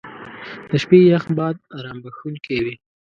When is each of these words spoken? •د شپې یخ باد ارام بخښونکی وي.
•د 0.69 0.71
شپې 0.83 0.99
یخ 1.11 1.23
باد 1.37 1.55
ارام 1.77 1.97
بخښونکی 2.03 2.57
وي. 2.63 2.75